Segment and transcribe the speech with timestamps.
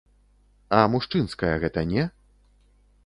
[0.77, 2.07] А мужчынская гэта не?